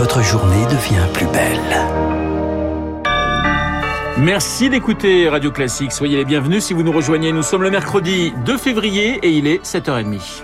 [0.00, 1.76] votre journée devient plus belle.
[4.16, 5.92] Merci d'écouter Radio Classique.
[5.92, 7.32] Soyez les bienvenus si vous nous rejoignez.
[7.32, 10.42] Nous sommes le mercredi 2 février et il est 7h30.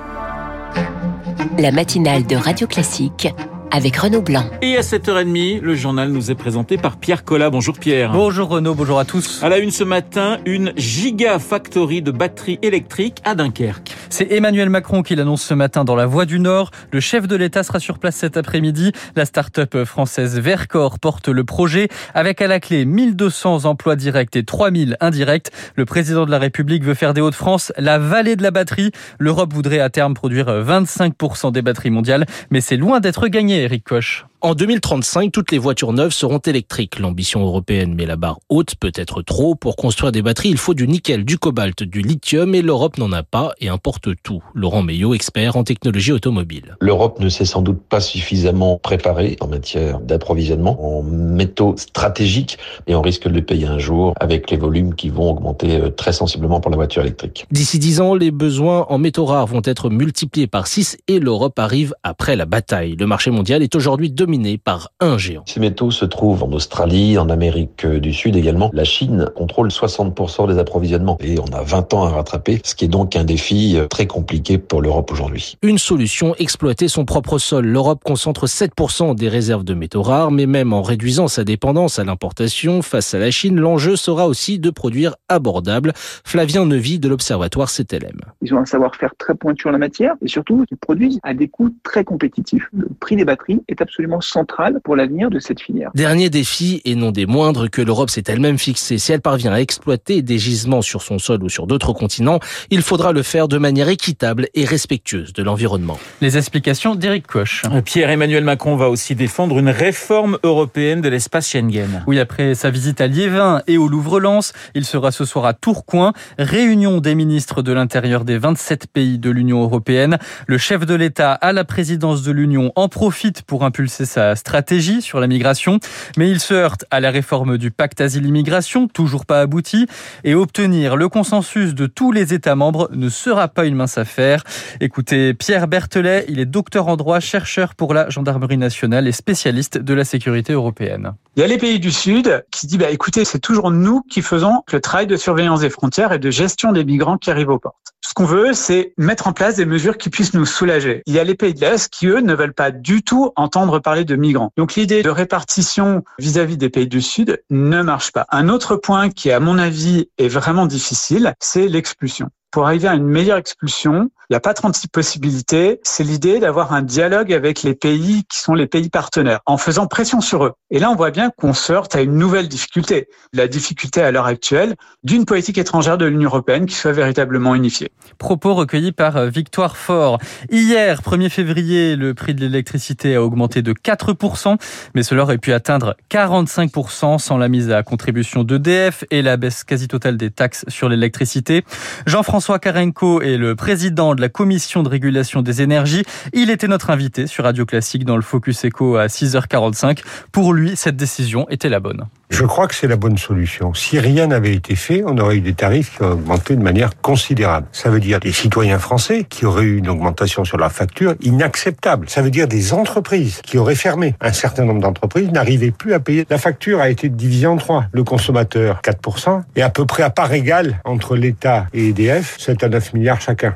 [1.57, 3.29] La matinale de Radio Classique
[3.71, 4.45] avec Renaud Blanc.
[4.63, 7.51] Et à 7h30, le journal nous est présenté par Pierre Collat.
[7.51, 8.13] Bonjour Pierre.
[8.13, 9.43] Bonjour Renaud, bonjour à tous.
[9.43, 13.95] À la une ce matin, une gigafactory de batteries électriques à Dunkerque.
[14.11, 16.71] C'est Emmanuel Macron qui l'annonce ce matin dans la Voie du Nord.
[16.93, 18.93] Le chef de l'État sera sur place cet après-midi.
[19.15, 24.45] La start-up française Vercor porte le projet avec à la clé 1200 emplois directs et
[24.45, 25.51] 3000 indirects.
[25.75, 28.93] Le président de la République veut faire des Hauts-de-France la vallée de la batterie.
[29.19, 33.85] L'Europe voudrait à terme produire 25% des batteries mondiales, mais c'est loin d'être gagné, Eric
[33.85, 34.25] Koch.
[34.47, 37.01] En 2035, toutes les voitures neuves seront électriques.
[37.01, 39.57] L'ambition européenne met la barre haute, peut-être trop.
[39.57, 43.11] Pour construire des batteries, il faut du nickel, du cobalt, du lithium et l'Europe n'en
[43.11, 44.45] a pas et importe tout.
[44.55, 46.77] Laurent Meillot, expert en technologie automobile.
[46.81, 52.95] L'Europe ne s'est sans doute pas suffisamment préparée en matière d'approvisionnement en métaux stratégiques et
[52.95, 56.13] on risque de le payer un jour avec les volumes qui vont augmenter euh, très
[56.13, 57.47] sensiblement pour la voiture électrique.
[57.51, 61.59] D'ici 10 ans, les besoins en métaux rares vont être multipliés par 6 et l'Europe
[61.59, 62.95] arrive après la bataille.
[62.95, 65.45] Le marché mondial est aujourd'hui dominé par un géant.
[65.47, 68.71] Ces métaux se trouvent en Australie, en Amérique du Sud également.
[68.73, 72.85] La Chine contrôle 60% des approvisionnements et on a 20 ans à rattraper, ce qui
[72.85, 75.57] est donc un défi euh, très compliqué pour l'Europe aujourd'hui.
[75.63, 77.67] Une solution, exploiter son propre sol.
[77.67, 82.05] L'Europe concentre 7% des réserves de métaux rares, mais même en réduisant sa dépendance à
[82.05, 85.93] l'importation face à la Chine, l'enjeu sera aussi de produire abordable.
[86.25, 88.21] Flavien Neuvy de l'Observatoire CTLM.
[88.43, 91.49] Ils ont un savoir-faire très pointu en la matière et surtout, ils produisent à des
[91.49, 92.69] coûts très compétitifs.
[92.73, 95.91] Le prix des batteries est absolument central pour l'avenir de cette filière.
[95.95, 98.99] Dernier défi, et non des moindres, que l'Europe s'est elle-même fixé.
[98.99, 102.83] Si elle parvient à exploiter des gisements sur son sol ou sur d'autres continents, il
[102.83, 105.99] faudra le faire de manière équitable et respectueuse de l'environnement.
[106.21, 107.63] Les explications d'Éric Koch.
[107.85, 112.03] Pierre-Emmanuel Macron va aussi défendre une réforme européenne de l'espace Schengen.
[112.07, 116.13] Oui, après sa visite à Liévin et au Louvre-Lens, il sera ce soir à Tourcoing.
[116.39, 120.19] Réunion des ministres de l'Intérieur des 27 pays de l'Union européenne.
[120.47, 125.03] Le chef de l'État à la présidence de l'Union en profite pour impulser sa stratégie
[125.03, 125.79] sur la migration,
[126.17, 129.87] mais il se heurte à la réforme du pacte asile-immigration, toujours pas abouti,
[130.25, 134.45] et obtenir le consensus de tous les États membres ne sera pas une mince affaire.
[134.81, 139.79] Écoutez, Pierre Berthelet, il est docteur en droit, chercheur pour la gendarmerie nationale et spécialiste
[139.79, 141.13] de la sécurité européenne.
[141.37, 144.23] Il y a les pays du Sud qui disent, bah, écoutez, c'est toujours nous qui
[144.23, 147.59] faisons le travail de surveillance des frontières et de gestion des migrants qui arrivent aux
[147.59, 147.77] portes.
[148.03, 151.03] Ce qu'on veut, c'est mettre en place des mesures qui puissent nous soulager.
[151.07, 153.81] Il y a les pays de l'Est qui, eux, ne veulent pas du tout entendre
[153.81, 154.53] parler de migrants.
[154.57, 158.27] Donc l'idée de répartition vis-à-vis des pays du Sud ne marche pas.
[158.31, 162.31] Un autre point qui, à mon avis, est vraiment difficile, c'est l'expulsion.
[162.51, 165.79] Pour arriver à une meilleure expulsion, il n'y a pas 36 possibilités.
[165.85, 169.87] C'est l'idée d'avoir un dialogue avec les pays qui sont les pays partenaires, en faisant
[169.87, 170.53] pression sur eux.
[170.71, 173.09] Et là, on voit bien qu'on sort à une nouvelle difficulté.
[173.33, 174.75] La difficulté à l'heure actuelle
[175.05, 177.93] d'une politique étrangère de l'Union européenne qui soit véritablement unifiée.
[178.19, 180.19] Propos recueillis par euh, Victoire Fort.
[180.51, 184.57] Hier, 1er février, le prix de l'électricité a augmenté de 4%,
[184.95, 189.63] mais cela aurait pu atteindre 45% sans la mise à contribution d'EDF et la baisse
[189.63, 191.65] quasi totale des taxes sur l'électricité.
[192.07, 196.05] Jean-François Karenko est le président de la Commission de régulation des énergies.
[196.33, 200.03] Il était notre invité sur Radio Classique dans le Focus Echo à 6h45.
[200.31, 202.07] Pour lui, cette décision était la bonne.
[202.29, 203.73] Je crois que c'est la bonne solution.
[203.73, 206.91] Si rien n'avait été fait, on aurait eu des tarifs qui auraient augmenté de manière
[207.01, 207.67] considérable.
[207.73, 212.09] Ça veut dire des citoyens français qui auraient eu une augmentation sur leur facture inacceptable.
[212.11, 214.15] Ça veut dire des entreprises qui auraient fermé.
[214.21, 216.27] Un certain nombre d'entreprises n'arrivaient plus à payer.
[216.29, 217.85] La facture a été divisée en trois.
[217.93, 222.65] Le consommateur, 4%, et à peu près à part égale entre l'État et EDF, 7
[222.65, 223.55] à 9 milliards chacun.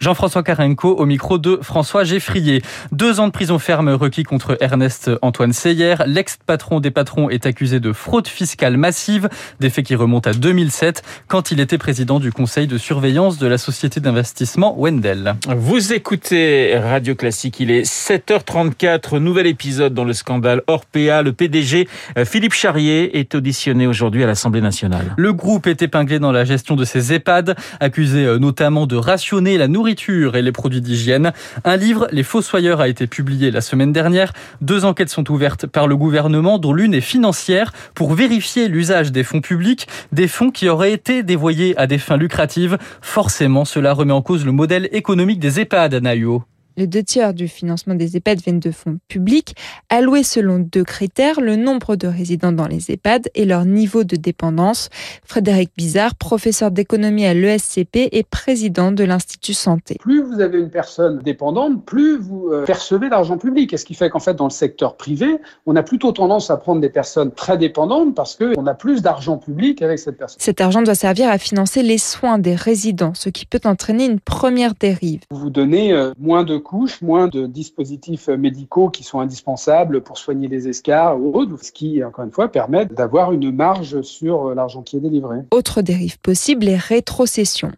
[0.00, 2.62] Jean-François Karenko au micro de François Geffrier.
[2.90, 5.96] Deux ans de prison ferme requis contre Ernest Antoine Seyer.
[6.06, 9.28] L'ex-patron des patrons est accusé de fraude fiscale massive,
[9.60, 13.46] des faits qui remontent à 2007, quand il était président du conseil de surveillance de
[13.46, 15.34] la société d'investissement Wendel.
[15.54, 21.20] Vous écoutez Radio Classique, il est 7h34, nouvel épisode dans le scandale Orpea.
[21.22, 25.12] Le PDG euh, Philippe Charrier est auditionné aujourd'hui à l'Assemblée nationale.
[25.18, 29.58] Le groupe est épinglé dans la gestion de ses EHPAD, accusé euh, notamment de rationner
[29.58, 31.32] la nourriture et les produits d'hygiène.
[31.64, 34.32] Un livre, Les Fossoyeurs, a été publié la semaine dernière.
[34.60, 39.24] Deux enquêtes sont ouvertes par le gouvernement, dont l'une est financière, pour vérifier l'usage des
[39.24, 42.78] fonds publics, des fonds qui auraient été dévoyés à des fins lucratives.
[43.00, 46.44] Forcément, cela remet en cause le modèle économique des EHPAD, Anaïo.
[46.76, 49.54] Les deux tiers du financement des EHPAD viennent de fonds publics,
[49.88, 54.16] alloués selon deux critères, le nombre de résidents dans les EHPAD et leur niveau de
[54.16, 54.88] dépendance.
[55.24, 59.96] Frédéric Bizarre, professeur d'économie à l'ESCP et président de l'Institut Santé.
[60.00, 63.72] Plus vous avez une personne dépendante, plus vous euh, percevez l'argent public.
[63.72, 66.56] Et ce qui fait qu'en fait, dans le secteur privé, on a plutôt tendance à
[66.56, 70.38] prendre des personnes très dépendantes parce qu'on a plus d'argent public avec cette personne.
[70.38, 74.20] Cet argent doit servir à financer les soins des résidents, ce qui peut entraîner une
[74.20, 75.22] première dérive.
[75.30, 80.46] Vous donnez euh, moins de couches, moins de dispositifs médicaux qui sont indispensables pour soigner
[80.46, 84.82] les escarres ou autres, ce qui, encore une fois, permet d'avoir une marge sur l'argent
[84.82, 85.38] qui est délivré.
[85.50, 87.72] Autre dérive possible, les rétrocessions.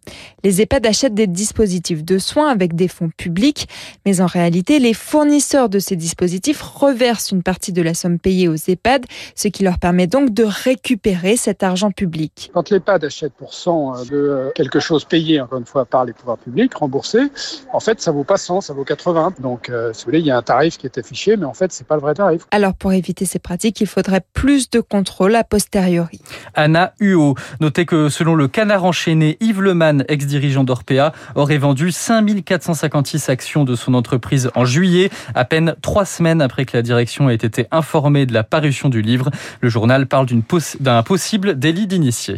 [0.45, 3.67] Les EHPAD achètent des dispositifs de soins avec des fonds publics,
[4.05, 8.47] mais en réalité, les fournisseurs de ces dispositifs reversent une partie de la somme payée
[8.47, 12.51] aux EHPAD, ce qui leur permet donc de récupérer cet argent public.
[12.53, 16.37] Quand l'EHPAD achète pour 100 de quelque chose payé, encore une fois, par les pouvoirs
[16.37, 17.21] publics, remboursé,
[17.73, 19.35] en fait, ça vaut pas 100, ça vaut 80.
[19.41, 21.53] Donc, euh, si vous voulez, il y a un tarif qui est affiché, mais en
[21.53, 22.47] fait, c'est pas le vrai tarif.
[22.51, 26.21] Alors, pour éviter ces pratiques, il faudrait plus de contrôle a posteriori.
[26.55, 33.29] Anna Huot, notez que selon le canard enchaîné, Yves Leman, ex-dirigeant d'Orpea, aurait vendu 5456
[33.29, 37.35] actions de son entreprise en juillet, à peine trois semaines après que la direction ait
[37.35, 39.31] été informée de la parution du livre.
[39.61, 40.27] Le journal parle
[40.81, 42.37] d'un possible délit d'initié.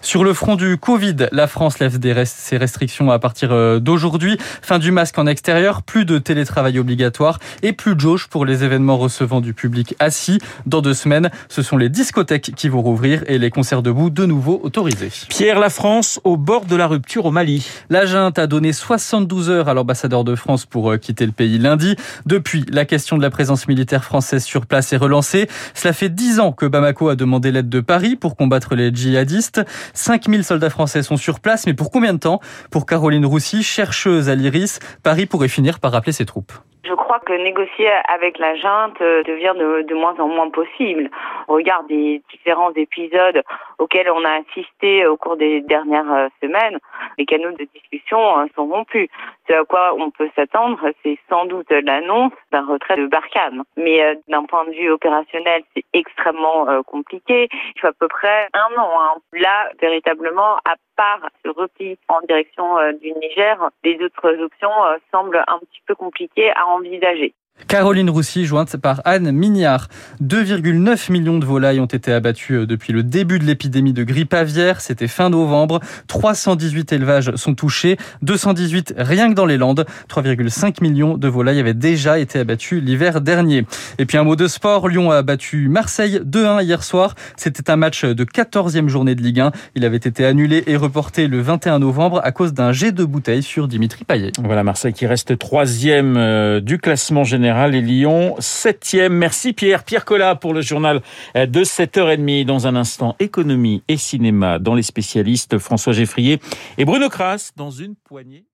[0.00, 4.38] Sur le front du Covid, la France lève ses restrictions à partir euh, d'aujourd'hui.
[4.60, 8.64] Fin du masque en extérieur, plus de télétravail obligatoire et plus de jauge pour les
[8.64, 10.38] événements recevant du public assis.
[10.66, 14.26] Dans deux semaines, ce sont les discothèques qui vont rouvrir et les concerts debout de
[14.26, 15.10] nouveau autorisés.
[15.30, 17.66] Pierre, la France au bord de la rupture au Mali.
[17.88, 21.58] La junte a donné 72 heures à l'ambassadeur de France pour euh, quitter le pays
[21.58, 21.96] lundi.
[22.26, 25.48] Depuis, la question de la présence militaire française sur place est relancée.
[25.74, 29.62] Cela fait dix ans que Bamako a demandé l'aide de Paris pour combattre les djihadistes.
[29.94, 32.40] 5000 soldats français sont sur place, mais pour combien de temps?
[32.70, 36.52] Pour Caroline Roussy, chercheuse à l'IRIS, Paris pourrait finir par rappeler ses troupes.
[36.84, 41.10] Je crois que négocier avec la junte euh, devient de, moins en moins possible.
[41.46, 43.40] On regarde des différents épisodes
[43.78, 46.78] auxquels on a assisté au cours des dernières euh, semaines.
[47.18, 49.08] Les canaux de discussion euh, sont rompus.
[49.48, 53.62] Ce à quoi on peut s'attendre, c'est sans doute l'annonce d'un retrait de Barkhane.
[53.76, 57.48] Mais d'un point de vue opérationnel, c'est extrêmement compliqué.
[57.52, 58.90] Il faut à peu près un an.
[59.00, 59.14] Hein.
[59.34, 64.70] Là, véritablement, à part ce repli en direction du Niger, les autres options
[65.10, 67.32] semblent un petit peu compliquées envisager.
[67.72, 69.88] Caroline Roussy, jointe par Anne Mignard.
[70.22, 74.34] 2,9 millions de volailles ont été abattues euh, depuis le début de l'épidémie de grippe
[74.34, 74.80] aviaire.
[74.80, 75.80] C'était fin novembre.
[76.06, 79.86] 318 élevages sont touchés, 218 rien que dans les Landes.
[80.10, 83.64] 3,5 millions de volailles avaient déjà été abattues l'hiver dernier.
[83.98, 84.88] Et puis un mot de sport.
[84.88, 87.14] Lyon a battu Marseille 2-1 hier soir.
[87.36, 89.52] C'était un match de 14e journée de Ligue 1.
[89.76, 93.42] Il avait été annulé et reporté le 21 novembre à cause d'un jet de bouteille
[93.42, 94.32] sur Dimitri Payet.
[94.42, 99.14] Voilà Marseille qui reste troisième euh, du classement général et Lyon septième.
[99.14, 99.84] Merci Pierre.
[99.84, 101.02] Pierre Collat pour le journal
[101.34, 102.44] de 7h30.
[102.44, 106.40] Dans un instant, économie et cinéma dans les spécialistes François Geffrier
[106.78, 108.44] et Bruno Kras dans une poignée.